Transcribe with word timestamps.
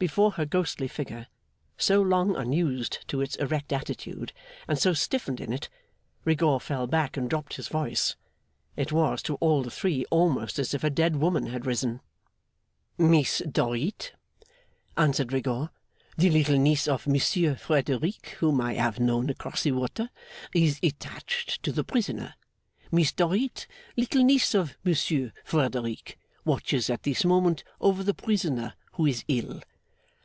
Before 0.00 0.30
her 0.30 0.46
ghostly 0.46 0.88
figure, 0.88 1.26
so 1.76 2.00
long 2.00 2.34
unused 2.34 3.06
to 3.08 3.20
its 3.20 3.36
erect 3.36 3.70
attitude, 3.70 4.32
and 4.66 4.78
so 4.78 4.94
stiffened 4.94 5.42
in 5.42 5.52
it, 5.52 5.68
Rigaud 6.24 6.60
fell 6.60 6.86
back 6.86 7.18
and 7.18 7.28
dropped 7.28 7.56
his 7.56 7.68
voice. 7.68 8.16
It 8.78 8.92
was, 8.92 9.20
to 9.24 9.34
all 9.42 9.62
the 9.62 9.70
three, 9.70 10.06
almost 10.10 10.58
as 10.58 10.72
if 10.72 10.82
a 10.82 10.88
dead 10.88 11.16
woman 11.16 11.48
had 11.48 11.66
risen. 11.66 12.00
'Miss 12.96 13.42
Dorrit,' 13.46 14.12
answered 14.96 15.34
Rigaud, 15.34 15.68
'the 16.16 16.30
little 16.30 16.56
niece 16.58 16.88
of 16.88 17.06
Monsieur 17.06 17.54
Frederick, 17.54 18.36
whom 18.38 18.58
I 18.58 18.72
have 18.76 18.98
known 18.98 19.28
across 19.28 19.64
the 19.64 19.72
water, 19.72 20.08
is 20.54 20.80
attached 20.82 21.62
to 21.62 21.72
the 21.72 21.84
prisoner. 21.84 22.36
Miss 22.90 23.12
Dorrit, 23.12 23.66
little 23.98 24.24
niece 24.24 24.54
of 24.54 24.78
Monsieur 24.82 25.34
Frederick, 25.44 26.18
watches 26.46 26.88
at 26.88 27.02
this 27.02 27.22
moment 27.26 27.64
over 27.82 28.02
the 28.02 28.14
prisoner, 28.14 28.72
who 28.92 29.04
is 29.04 29.26
ill. 29.28 29.60